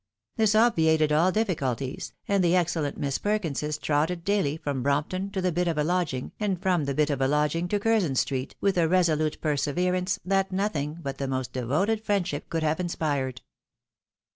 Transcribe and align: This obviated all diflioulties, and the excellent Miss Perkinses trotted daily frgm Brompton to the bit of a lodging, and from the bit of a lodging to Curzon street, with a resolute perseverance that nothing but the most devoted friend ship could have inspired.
This 0.35 0.55
obviated 0.55 1.11
all 1.11 1.31
diflioulties, 1.31 2.13
and 2.27 2.43
the 2.43 2.55
excellent 2.55 2.97
Miss 2.97 3.19
Perkinses 3.19 3.77
trotted 3.77 4.23
daily 4.23 4.57
frgm 4.57 4.81
Brompton 4.81 5.29
to 5.29 5.41
the 5.43 5.51
bit 5.51 5.67
of 5.67 5.77
a 5.77 5.83
lodging, 5.83 6.31
and 6.39 6.59
from 6.59 6.85
the 6.85 6.95
bit 6.95 7.11
of 7.11 7.21
a 7.21 7.27
lodging 7.27 7.67
to 7.67 7.79
Curzon 7.79 8.15
street, 8.15 8.55
with 8.59 8.79
a 8.79 8.87
resolute 8.87 9.39
perseverance 9.41 10.19
that 10.25 10.51
nothing 10.51 10.97
but 11.03 11.19
the 11.19 11.27
most 11.27 11.53
devoted 11.53 12.03
friend 12.03 12.27
ship 12.27 12.49
could 12.49 12.63
have 12.63 12.79
inspired. 12.79 13.43